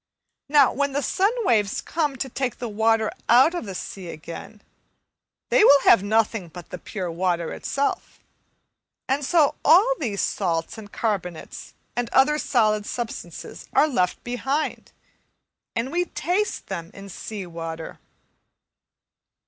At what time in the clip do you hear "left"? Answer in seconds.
13.87-14.23